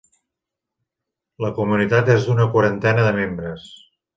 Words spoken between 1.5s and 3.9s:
comunitat és d'una quarantena de membres.